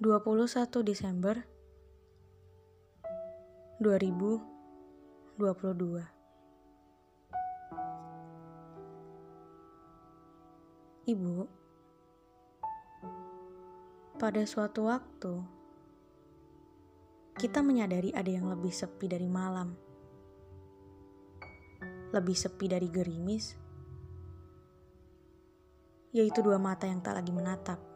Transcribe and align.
21 0.00 0.80
Desember 0.80 1.36
2022 3.84 5.44
Ibu 11.04 11.36
Pada 14.16 14.40
suatu 14.48 14.88
waktu 14.88 15.44
kita 17.36 17.60
menyadari 17.60 18.16
ada 18.16 18.32
yang 18.32 18.48
lebih 18.48 18.72
sepi 18.72 19.04
dari 19.04 19.28
malam 19.28 19.76
lebih 22.16 22.40
sepi 22.40 22.72
dari 22.72 22.88
gerimis 22.88 23.52
yaitu 26.16 26.40
dua 26.40 26.56
mata 26.56 26.88
yang 26.88 27.04
tak 27.04 27.20
lagi 27.20 27.36
menatap 27.36 27.89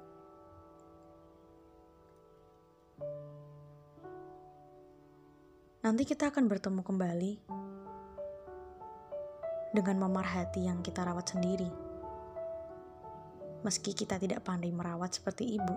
Nanti 5.85 6.09
kita 6.09 6.33
akan 6.33 6.49
bertemu 6.49 6.81
kembali 6.81 7.33
dengan 9.77 9.97
memar 10.01 10.25
hati 10.25 10.65
yang 10.65 10.81
kita 10.81 11.05
rawat 11.05 11.35
sendiri. 11.35 11.69
Meski 13.67 13.93
kita 13.93 14.17
tidak 14.17 14.41
pandai 14.47 14.73
merawat 14.73 15.13
seperti 15.13 15.59
ibu. 15.61 15.77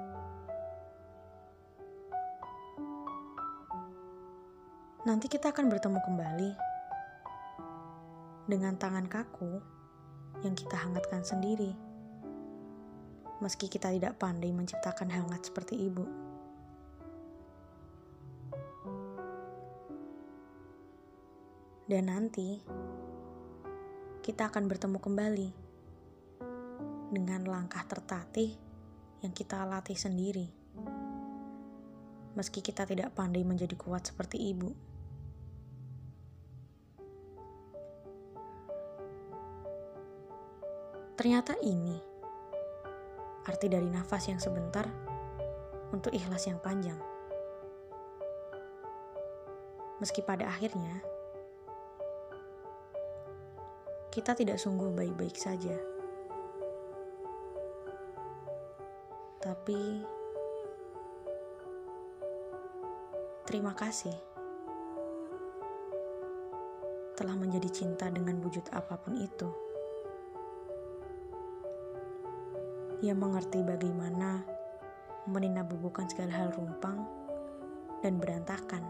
Nanti 5.08 5.32
kita 5.32 5.56
akan 5.56 5.72
bertemu 5.72 6.00
kembali 6.04 6.52
dengan 8.48 8.80
tangan 8.80 9.08
kaku 9.08 9.60
yang 10.44 10.56
kita 10.56 10.76
hangatkan 10.76 11.24
sendiri. 11.24 11.72
Meski 13.40 13.72
kita 13.72 13.88
tidak 13.94 14.20
pandai 14.20 14.52
menciptakan 14.52 15.08
hangat 15.08 15.48
seperti 15.48 15.80
ibu. 15.80 16.27
Dan 21.88 22.12
nanti 22.12 22.60
kita 24.20 24.52
akan 24.52 24.68
bertemu 24.68 25.00
kembali 25.00 25.50
dengan 27.16 27.48
langkah 27.48 27.80
tertatih 27.88 28.52
yang 29.24 29.32
kita 29.32 29.64
latih 29.64 29.96
sendiri. 29.96 30.52
Meski 32.36 32.60
kita 32.60 32.84
tidak 32.84 33.16
pandai 33.16 33.48
menjadi 33.48 33.72
kuat 33.80 34.04
seperti 34.04 34.52
ibu. 34.52 34.76
Ternyata 41.16 41.56
ini 41.64 41.96
arti 43.48 43.72
dari 43.72 43.88
nafas 43.88 44.28
yang 44.28 44.44
sebentar 44.44 44.92
untuk 45.96 46.12
ikhlas 46.12 46.52
yang 46.52 46.60
panjang. 46.60 47.00
Meski 50.04 50.20
pada 50.20 50.52
akhirnya 50.52 51.17
kita 54.18 54.34
tidak 54.34 54.58
sungguh 54.58 54.90
baik-baik 54.98 55.38
saja. 55.38 55.78
Tapi 59.38 60.02
terima 63.46 63.78
kasih 63.78 64.18
telah 67.14 67.38
menjadi 67.38 67.70
cinta 67.70 68.10
dengan 68.10 68.42
wujud 68.42 68.66
apa 68.74 68.98
pun 68.98 69.22
itu. 69.22 69.54
Ia 73.06 73.14
mengerti 73.14 73.62
bagaimana 73.62 74.42
meninabubukan 75.30 76.10
segala 76.10 76.34
hal 76.34 76.58
rumpang 76.58 77.06
dan 78.02 78.18
berantakan. 78.18 78.82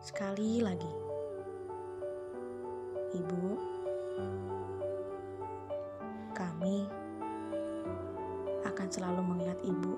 Sekali 0.00 0.64
lagi, 0.64 0.88
Ibu, 3.12 3.46
kami 6.32 6.88
akan 8.64 8.88
selalu 8.88 9.20
mengingat 9.20 9.60
Ibu 9.60 9.94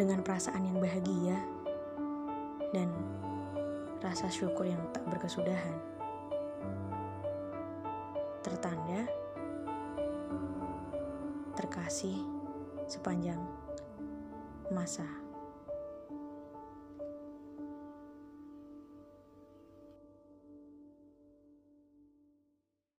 dengan 0.00 0.24
perasaan 0.24 0.64
yang 0.64 0.80
bahagia 0.80 1.36
dan 2.72 2.88
rasa 4.00 4.32
syukur 4.32 4.64
yang 4.64 4.80
tak 4.96 5.04
berkesudahan. 5.04 5.76
Tertanda 8.40 9.04
terkasih 11.52 12.16
sepanjang 12.88 13.44
masa. 14.72 15.27